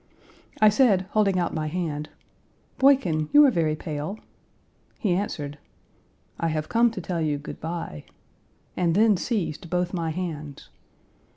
[0.59, 2.09] I said, holding out my hand,
[2.79, 4.17] 'Boykin, you are very pale'
[4.97, 5.59] He answered,
[6.39, 8.05] 'I have come to tell you good by,'
[8.75, 10.69] and then seized both my hands.